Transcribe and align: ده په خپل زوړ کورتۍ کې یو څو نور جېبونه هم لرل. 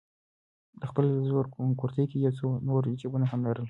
ده 0.79 0.79
په 0.79 0.85
خپل 0.91 1.05
زوړ 1.29 1.45
کورتۍ 1.79 2.05
کې 2.11 2.17
یو 2.25 2.33
څو 2.39 2.47
نور 2.67 2.81
جېبونه 2.99 3.25
هم 3.31 3.39
لرل. 3.47 3.59